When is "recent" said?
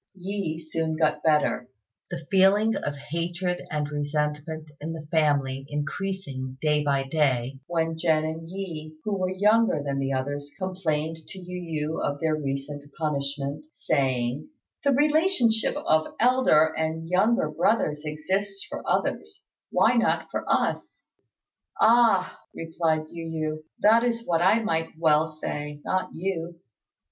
12.35-12.83